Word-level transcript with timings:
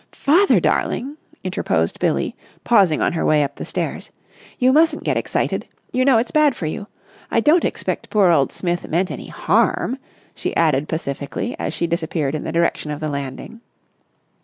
"Father 0.13 0.59
darling," 0.59 1.17
interposed 1.43 1.99
Billie, 1.99 2.35
pausing 2.63 3.01
on 3.01 3.13
her 3.13 3.23
way 3.23 3.43
up 3.43 3.57
the 3.57 3.65
stairs, 3.65 4.09
"you 4.57 4.73
mustn't 4.73 5.03
get 5.03 5.15
excited. 5.15 5.67
You 5.91 6.03
know 6.05 6.17
it's 6.17 6.31
bad 6.31 6.55
for 6.55 6.65
you. 6.65 6.87
I 7.29 7.39
don't 7.39 7.63
expect 7.63 8.09
poor 8.09 8.31
old 8.31 8.51
Smith 8.51 8.87
meant 8.89 9.11
any 9.11 9.27
harm," 9.27 9.99
she 10.33 10.55
added 10.55 10.89
pacifically, 10.89 11.55
as 11.59 11.71
she 11.75 11.85
disappeared 11.85 12.33
in 12.33 12.45
the 12.45 12.51
direction 12.51 12.89
of 12.89 12.99
the 12.99 13.09
landing. 13.09 13.61